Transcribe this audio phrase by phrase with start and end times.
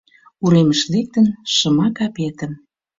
[0.43, 1.25] Уремыш лектын,
[1.55, 2.51] шыма капетым